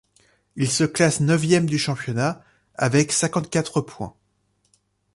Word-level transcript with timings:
Il 0.55 0.67
se 0.67 0.83
classe 0.83 1.19
neuvième 1.19 1.67
du 1.67 1.77
championnat, 1.77 2.43
avec 2.73 3.11
cinquante-quatre 3.11 3.81
points. 3.81 4.15